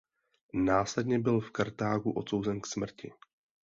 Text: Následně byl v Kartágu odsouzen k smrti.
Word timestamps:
Následně 0.53 1.19
byl 1.19 1.39
v 1.39 1.51
Kartágu 1.51 2.11
odsouzen 2.11 2.61
k 2.61 2.67
smrti. 2.67 3.13